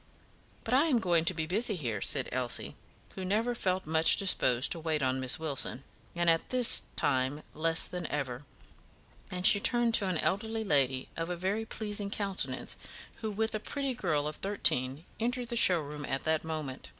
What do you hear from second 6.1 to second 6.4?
and